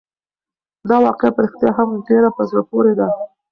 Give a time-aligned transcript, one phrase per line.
[0.89, 3.07] دا واقعه په رښتیا هم ډېره په زړه پورې ده.